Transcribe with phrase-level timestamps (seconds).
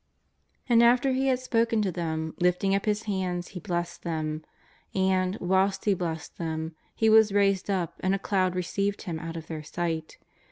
[0.01, 0.03] '^
[0.43, 3.49] * And after He had spoken to them, lifting up His hands.
[3.49, 4.43] He blessed them.
[4.95, 9.37] And, wliilst He blessed them, He was raised up, and a cloud received Him out
[9.37, 10.17] of their sight.